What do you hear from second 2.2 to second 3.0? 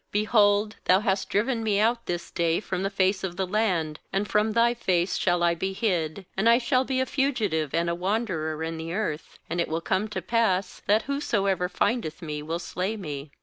day from the